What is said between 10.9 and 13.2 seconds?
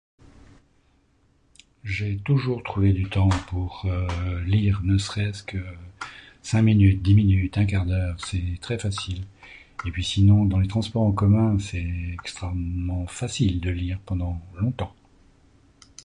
en commun c'est extraordinairement